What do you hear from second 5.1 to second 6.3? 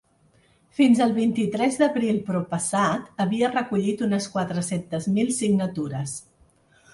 mil signatures.